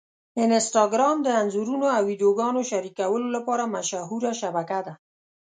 انسټاګرام 0.43 1.17
د 1.23 1.27
انځورونو 1.41 1.85
او 1.95 2.01
ویډیوګانو 2.09 2.61
شریکولو 2.69 3.27
لپاره 3.35 3.71
مشهوره 3.75 4.31
شبکه 4.41 4.79
ده. 4.85 4.93